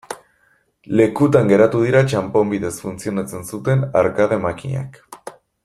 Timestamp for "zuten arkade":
3.53-4.41